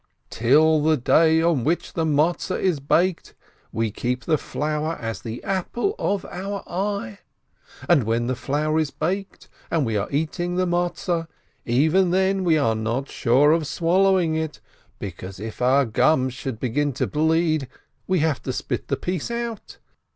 "Till 0.31 0.81
the 0.81 0.97
day 0.97 1.43
on 1.43 1.63
which 1.63 1.93
the 1.93 2.03
cakes 2.07 2.49
are 2.49 2.81
baked, 2.81 3.35
we 3.71 3.91
keep 3.91 4.23
the 4.25 4.39
flour 4.39 4.95
as 4.99 5.21
the 5.21 5.43
apple 5.43 5.93
of 5.99 6.25
our 6.25 6.63
eye. 6.65 7.19
And 7.87 8.05
when 8.05 8.25
the 8.25 8.35
flour 8.35 8.79
is 8.79 8.89
baked, 8.89 9.47
and 9.69 9.85
we 9.85 9.97
are 9.97 10.07
eating 10.09 10.55
the 10.55 10.65
cakes, 10.65 11.07
even 11.67 12.09
then 12.09 12.43
we 12.43 12.57
are 12.57 12.73
not 12.73 13.09
sure 13.11 13.51
of 13.51 13.67
swallowing 13.67 14.33
it, 14.33 14.59
because 14.97 15.39
if 15.39 15.61
our 15.61 15.85
gums 15.85 16.33
should 16.33 16.59
begin 16.59 16.93
to 16.93 17.05
bleed, 17.05 17.67
we 18.07 18.21
have 18.21 18.41
to 18.41 18.51
spit 18.53 18.87
the 18.87 18.97
piece 18.97 19.29
out. 19.29 19.77